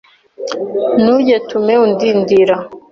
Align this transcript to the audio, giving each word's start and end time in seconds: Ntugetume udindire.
Ntugetume 1.01 1.73
udindire. 1.85 2.55